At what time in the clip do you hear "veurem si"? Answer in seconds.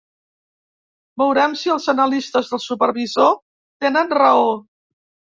1.21-1.73